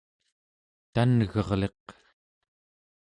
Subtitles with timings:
[0.93, 1.83] tan'gerliq